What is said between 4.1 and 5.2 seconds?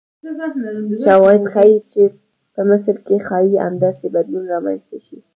بدلون رامنځته شي.